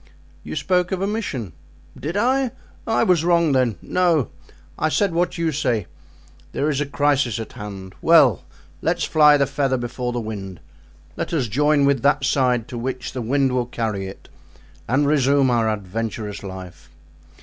[0.43, 1.53] "You spoke of a mission."
[1.95, 2.49] "Did I?
[2.87, 4.29] I was wrong then, no,
[4.79, 7.93] I said what you say—there is a crisis at hand.
[8.01, 8.43] Well!
[8.81, 10.59] let's fly the feather before the wind;
[11.15, 14.27] let us join with that side to which the wind will carry it
[14.87, 16.89] and resume our adventurous life.